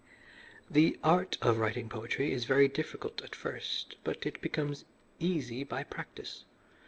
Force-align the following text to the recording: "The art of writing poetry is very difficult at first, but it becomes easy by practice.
"The 0.67 0.97
art 1.03 1.37
of 1.43 1.59
writing 1.59 1.87
poetry 1.87 2.33
is 2.33 2.45
very 2.45 2.67
difficult 2.67 3.21
at 3.21 3.35
first, 3.35 3.97
but 4.03 4.25
it 4.25 4.41
becomes 4.41 4.83
easy 5.19 5.63
by 5.63 5.83
practice. 5.83 6.43